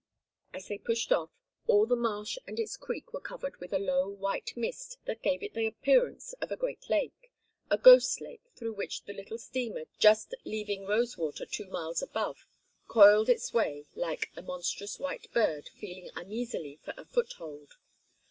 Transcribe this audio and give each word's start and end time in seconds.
As 0.51 0.67
they 0.67 0.79
pushed 0.79 1.11
off, 1.11 1.29
all 1.67 1.85
the 1.85 1.95
marsh 1.95 2.39
and 2.47 2.59
its 2.59 2.75
creek 2.75 3.13
was 3.13 3.21
covered 3.23 3.57
with 3.59 3.71
a 3.71 3.77
low 3.77 4.09
white 4.09 4.51
mist 4.57 4.97
that 5.05 5.21
gave 5.21 5.43
it 5.43 5.53
the 5.53 5.67
appearance 5.67 6.33
of 6.41 6.51
a 6.51 6.57
great 6.57 6.89
lake, 6.89 7.31
a 7.69 7.77
ghost 7.77 8.19
lake 8.19 8.41
through 8.55 8.73
which 8.73 9.03
the 9.03 9.13
little 9.13 9.37
steamer 9.37 9.83
just 9.99 10.33
leaving 10.43 10.87
Rosewater 10.87 11.45
two 11.45 11.67
miles 11.67 12.01
above 12.01 12.47
coiled 12.87 13.29
its 13.29 13.53
way 13.53 13.85
like 13.93 14.31
a 14.35 14.41
monstrous 14.41 14.97
white 14.97 15.31
bird 15.33 15.69
feeling 15.75 16.09
uneasily 16.15 16.79
for 16.83 16.95
a 16.97 17.05
foothold. 17.05 17.75